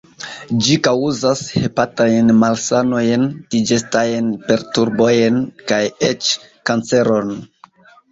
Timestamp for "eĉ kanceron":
6.09-7.31